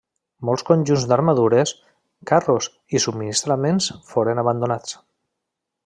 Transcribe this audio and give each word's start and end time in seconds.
Molts 0.47 0.63
conjunts 0.69 1.03
d'armadures, 1.11 1.73
carros 2.31 2.71
i 2.99 3.03
subministraments 3.07 3.91
foren 4.15 4.47
abandonats. 4.47 4.99